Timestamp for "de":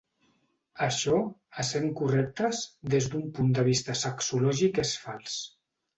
3.59-3.67